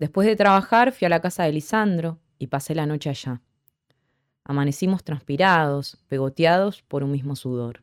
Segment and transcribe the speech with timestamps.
[0.00, 3.42] Después de trabajar fui a la casa de Lisandro y pasé la noche allá.
[4.44, 7.82] Amanecimos transpirados, pegoteados por un mismo sudor.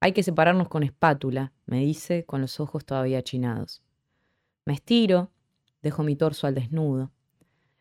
[0.00, 3.82] Hay que separarnos con espátula, me dice con los ojos todavía achinados.
[4.66, 5.30] Me estiro,
[5.80, 7.10] dejo mi torso al desnudo.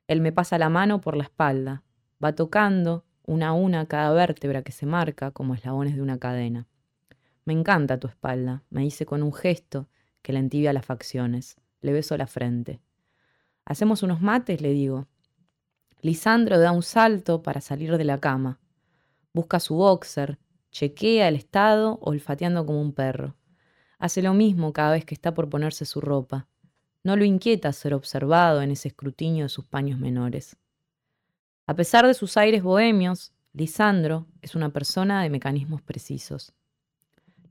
[0.07, 1.83] Él me pasa la mano por la espalda,
[2.23, 6.65] va tocando una a una cada vértebra que se marca como eslabones de una cadena.
[7.43, 9.89] Me encanta tu espalda, me dice con un gesto
[10.21, 11.57] que le entibia las facciones.
[11.81, 12.79] Le beso la frente.
[13.69, 14.61] ¿Hacemos unos mates?
[14.61, 15.07] le digo.
[16.01, 18.59] Lisandro da un salto para salir de la cama.
[19.31, 20.39] Busca su boxer,
[20.71, 23.35] chequea el estado olfateando como un perro.
[23.99, 26.47] Hace lo mismo cada vez que está por ponerse su ropa.
[27.03, 30.57] No lo inquieta ser observado en ese escrutinio de sus paños menores.
[31.67, 36.53] A pesar de sus aires bohemios, Lisandro es una persona de mecanismos precisos.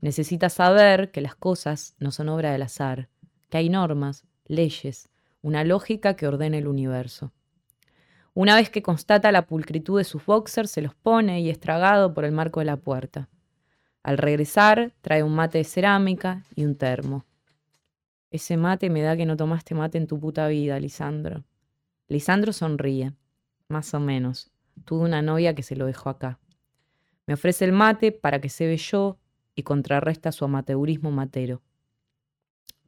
[0.01, 3.07] Necesita saber que las cosas no son obra del azar,
[3.47, 5.09] que hay normas, leyes,
[5.41, 7.31] una lógica que ordena el universo.
[8.33, 12.25] Una vez que constata la pulcritud de sus boxers, se los pone y estragado por
[12.25, 13.29] el marco de la puerta.
[14.03, 17.25] Al regresar, trae un mate de cerámica y un termo.
[18.31, 21.43] Ese mate me da que no tomaste mate en tu puta vida, Lisandro.
[22.07, 23.13] Lisandro sonríe.
[23.67, 24.51] Más o menos.
[24.85, 26.39] Tuve una novia que se lo dejó acá.
[27.25, 29.19] Me ofrece el mate para que se ve yo
[29.53, 31.61] y contrarresta su amateurismo matero.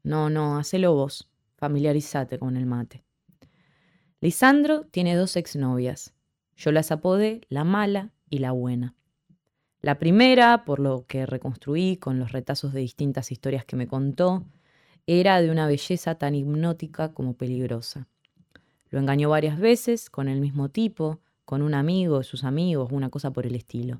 [0.04, 1.31] No, no, hacelo vos.
[1.62, 3.04] Familiarizate con el mate.
[4.20, 6.12] Lisandro tiene dos exnovias.
[6.56, 8.96] Yo las apodé la mala y la buena.
[9.80, 14.44] La primera, por lo que reconstruí con los retazos de distintas historias que me contó,
[15.06, 18.08] era de una belleza tan hipnótica como peligrosa.
[18.90, 23.30] Lo engañó varias veces con el mismo tipo, con un amigo, sus amigos, una cosa
[23.30, 24.00] por el estilo.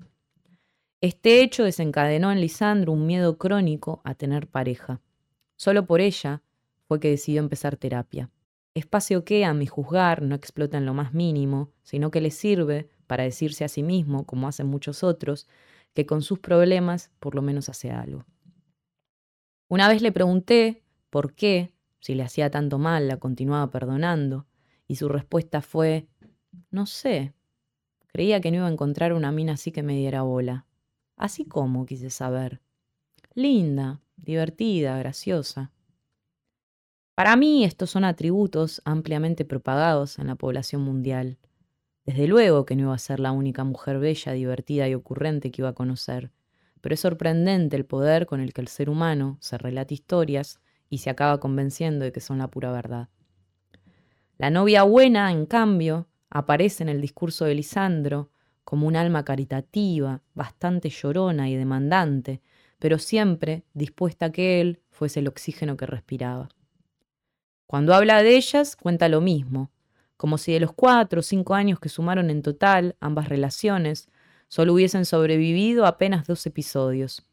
[1.00, 5.00] Este hecho desencadenó en Lisandro un miedo crónico a tener pareja.
[5.58, 6.42] Solo por ella
[6.92, 8.30] fue que decidió empezar terapia.
[8.74, 12.90] Espacio que, a mi juzgar, no explota en lo más mínimo, sino que le sirve
[13.08, 15.48] para decirse a sí mismo, como hacen muchos otros,
[15.94, 18.26] que con sus problemas por lo menos hace algo.
[19.70, 21.72] Una vez le pregunté por qué,
[22.02, 24.46] si le hacía tanto mal, la continuaba perdonando,
[24.86, 26.10] y su respuesta fue,
[26.72, 27.34] no sé,
[28.08, 30.66] creía que no iba a encontrar una mina así que me diera bola.
[31.16, 32.60] Así como, quise saber.
[33.34, 35.72] Linda, divertida, graciosa.
[37.22, 41.38] Para mí estos son atributos ampliamente propagados en la población mundial.
[42.04, 45.62] Desde luego que no iba a ser la única mujer bella, divertida y ocurrente que
[45.62, 46.32] iba a conocer,
[46.82, 50.60] pero es sorprendente el poder con el que el ser humano se relata historias
[50.90, 53.10] y se acaba convenciendo de que son la pura verdad.
[54.40, 58.32] La novia buena, en cambio, aparece en el discurso de Lisandro
[58.64, 62.42] como un alma caritativa, bastante llorona y demandante,
[62.80, 66.50] pero siempre dispuesta a que él fuese el oxígeno que respiraba.
[67.72, 69.72] Cuando habla de ellas, cuenta lo mismo,
[70.18, 74.10] como si de los cuatro o cinco años que sumaron en total ambas relaciones,
[74.50, 77.26] solo hubiesen sobrevivido apenas dos episodios.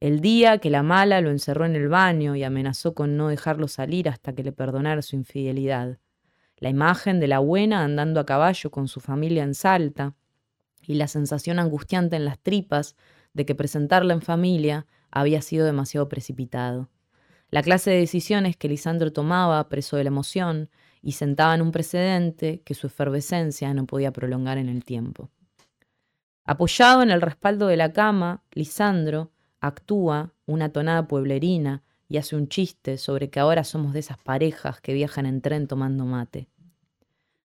[0.00, 3.68] El día que la mala lo encerró en el baño y amenazó con no dejarlo
[3.68, 6.00] salir hasta que le perdonara su infidelidad.
[6.56, 10.16] La imagen de la buena andando a caballo con su familia en Salta
[10.88, 12.96] y la sensación angustiante en las tripas
[13.32, 16.88] de que presentarla en familia había sido demasiado precipitado.
[17.52, 20.70] La clase de decisiones que Lisandro tomaba preso de la emoción
[21.02, 25.28] y sentaba en un precedente que su efervescencia no podía prolongar en el tiempo.
[26.44, 32.48] Apoyado en el respaldo de la cama, Lisandro actúa una tonada pueblerina y hace un
[32.48, 36.48] chiste sobre que ahora somos de esas parejas que viajan en tren tomando mate.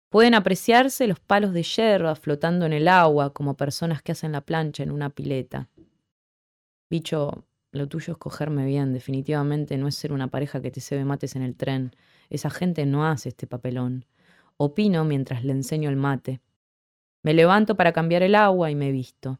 [0.09, 4.41] Pueden apreciarse los palos de hierba flotando en el agua como personas que hacen la
[4.41, 5.69] plancha en una pileta.
[6.87, 7.46] Bicho,
[7.77, 11.35] lo tuyo es cogerme bien, definitivamente no es ser una pareja que te cebe mates
[11.35, 11.91] en el tren.
[12.29, 14.05] Esa gente no hace este papelón.
[14.57, 16.41] Opino mientras le enseño el mate.
[17.23, 19.39] Me levanto para cambiar el agua y me visto.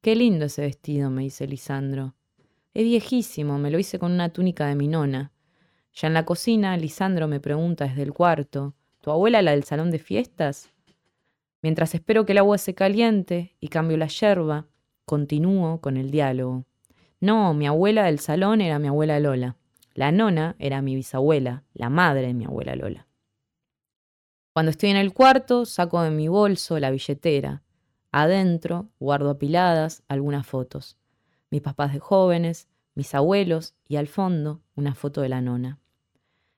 [0.00, 2.14] Qué lindo ese vestido, me dice Lisandro.
[2.74, 5.32] Es viejísimo, me lo hice con una túnica de mi nona.
[5.94, 9.90] Ya en la cocina, Lisandro me pregunta desde el cuarto, ¿tu abuela la del salón
[9.90, 10.72] de fiestas?
[11.62, 14.66] Mientras espero que el agua se caliente y cambio la yerba,
[15.04, 16.66] continúo con el diálogo.
[17.24, 19.56] No, mi abuela del salón era mi abuela Lola.
[19.94, 23.06] La nona era mi bisabuela, la madre de mi abuela Lola.
[24.52, 27.62] Cuando estoy en el cuarto, saco de mi bolso la billetera,
[28.12, 30.98] Adentro guardo apiladas algunas fotos.
[31.48, 35.80] Mis papás de jóvenes, mis abuelos y al fondo una foto de la nona.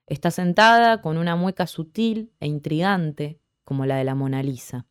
[0.05, 4.85] Está sentada con una mueca sutil e intrigante como la de la Mona Lisa,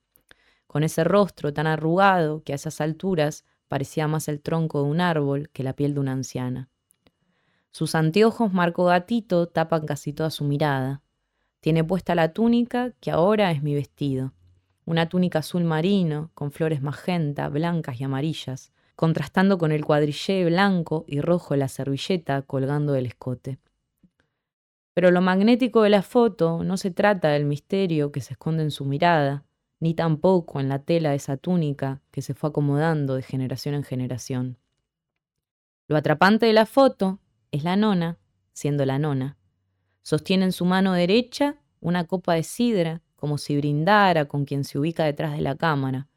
[0.67, 5.00] con ese rostro tan arrugado que a esas alturas parecía más el tronco de un
[5.00, 6.68] árbol que la piel de una anciana.
[7.70, 11.02] Sus anteojos marco gatito tapan casi toda su mirada.
[11.60, 14.32] Tiene puesta la túnica que ahora es mi vestido.
[14.84, 21.04] Una túnica azul marino, con flores magenta, blancas y amarillas, contrastando con el cuadrillé blanco
[21.06, 23.58] y rojo de la servilleta colgando del escote.
[24.94, 28.70] Pero lo magnético de la foto no se trata del misterio que se esconde en
[28.70, 29.44] su mirada,
[29.81, 33.84] ni tampoco en la tela de esa túnica que se fue acomodando de generación en
[33.84, 34.58] generación.
[35.88, 37.20] Lo atrapante de la foto
[37.52, 38.19] es la nona,
[38.52, 39.37] siendo la nona.
[40.02, 44.78] Sostiene en su mano derecha una copa de sidra, como si brindara con quien se
[44.78, 46.08] ubica detrás de la cámara,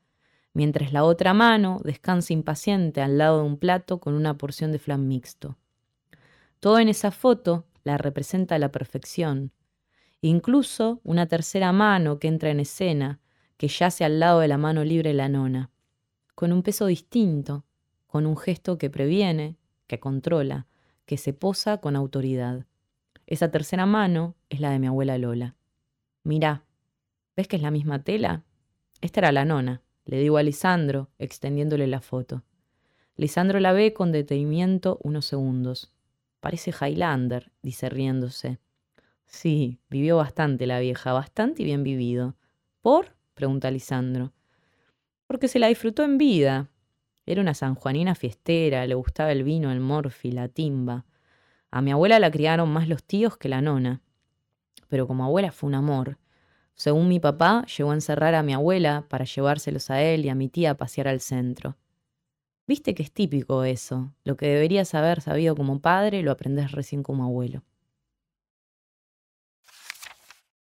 [0.54, 4.80] mientras la otra mano descansa impaciente al lado de un plato con una porción de
[4.80, 5.58] flan mixto.
[6.60, 9.52] Todo en esa foto la representa a la perfección.
[10.22, 13.20] Incluso una tercera mano que entra en escena,
[13.60, 15.70] que yace al lado de la mano libre la nona,
[16.34, 17.66] con un peso distinto,
[18.08, 20.66] con un gesto que previene, que controla,
[21.06, 22.66] que se posa con autoridad.
[23.28, 25.58] Esa tercera mano es la de mi abuela Lola.
[26.24, 26.64] Mirá,
[27.36, 28.46] ¿ves que es la misma tela?
[29.02, 32.44] Esta era la nona, le digo a Lisandro, extendiéndole la foto.
[33.18, 35.92] Lisandro la ve con detenimiento unos segundos.
[36.40, 38.58] Parece Highlander, dice riéndose.
[39.26, 42.38] Sí, vivió bastante la vieja, bastante y bien vivido.
[42.82, 43.19] ¿Por?
[43.40, 44.34] Pregunta Lisandro.
[45.26, 46.68] Porque se la disfrutó en vida.
[47.26, 51.06] Era una sanjuanina fiestera, le gustaba el vino, el morfi, la timba.
[51.72, 54.02] A mi abuela la criaron más los tíos que la nona.
[54.90, 56.18] Pero como abuela fue un amor.
[56.74, 60.36] Según mi papá, llegó a encerrar a mi abuela para llevárselos a él y a
[60.36, 61.78] mi tía a pasear al centro.
[62.68, 64.14] Viste que es típico eso.
[64.26, 67.64] Lo que deberías haber sabido como padre lo aprendes recién como abuelo.